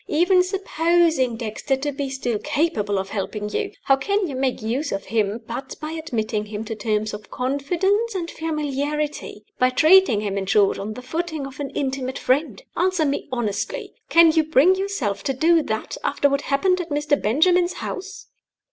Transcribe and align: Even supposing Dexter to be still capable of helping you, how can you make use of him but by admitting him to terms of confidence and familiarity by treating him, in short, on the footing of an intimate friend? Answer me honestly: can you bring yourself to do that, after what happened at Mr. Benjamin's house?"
Even 0.07 0.41
supposing 0.41 1.37
Dexter 1.37 1.75
to 1.77 1.91
be 1.91 2.09
still 2.09 2.39
capable 2.39 2.97
of 2.97 3.09
helping 3.09 3.49
you, 3.49 3.71
how 3.83 3.95
can 3.97 4.27
you 4.27 4.35
make 4.35 4.59
use 4.59 4.91
of 4.91 5.05
him 5.05 5.41
but 5.45 5.75
by 5.79 5.91
admitting 5.91 6.47
him 6.47 6.65
to 6.65 6.73
terms 6.73 7.13
of 7.13 7.29
confidence 7.29 8.15
and 8.15 8.31
familiarity 8.31 9.45
by 9.59 9.69
treating 9.69 10.21
him, 10.21 10.39
in 10.39 10.47
short, 10.47 10.79
on 10.79 10.93
the 10.93 11.03
footing 11.03 11.45
of 11.45 11.59
an 11.59 11.69
intimate 11.69 12.17
friend? 12.17 12.63
Answer 12.75 13.05
me 13.05 13.27
honestly: 13.31 13.93
can 14.09 14.31
you 14.31 14.43
bring 14.43 14.73
yourself 14.73 15.21
to 15.25 15.35
do 15.35 15.61
that, 15.61 15.97
after 16.03 16.27
what 16.27 16.41
happened 16.41 16.81
at 16.81 16.89
Mr. 16.89 17.21
Benjamin's 17.21 17.73
house?" 17.73 18.25